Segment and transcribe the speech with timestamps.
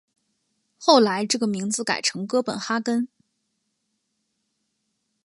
[0.79, 3.07] 后来这个名字改成哥本哈根。